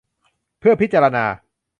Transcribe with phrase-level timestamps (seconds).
[0.59, 1.25] เพื่อพิจารณา